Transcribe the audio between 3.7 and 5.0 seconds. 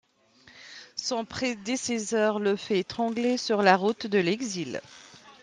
route de l'exil.